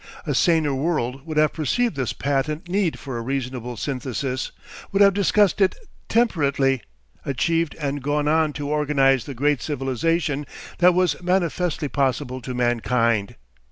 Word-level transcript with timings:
A 0.25 0.33
saner 0.33 0.73
world 0.73 1.27
would 1.27 1.37
have 1.37 1.53
perceived 1.53 1.95
this 1.95 2.11
patent 2.11 2.67
need 2.67 2.97
for 2.97 3.19
a 3.19 3.21
reasonable 3.21 3.77
synthesis, 3.77 4.51
would 4.91 4.99
have 4.99 5.13
discussed 5.13 5.61
it 5.61 5.75
temperately, 6.09 6.81
achieved 7.23 7.75
and 7.79 8.01
gone 8.01 8.27
on 8.27 8.51
to 8.53 8.67
organise 8.71 9.25
the 9.25 9.35
great 9.35 9.61
civilisation 9.61 10.47
that 10.79 10.95
was 10.95 11.21
manifestly 11.21 11.87
possible 11.87 12.41
to 12.41 12.55
mankind. 12.55 13.35